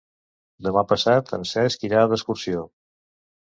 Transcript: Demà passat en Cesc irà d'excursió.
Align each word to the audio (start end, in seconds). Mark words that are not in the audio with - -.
Demà 0.67 0.83
passat 0.93 1.31
en 1.39 1.47
Cesc 1.51 1.87
irà 1.93 2.05
d'excursió. 2.15 2.69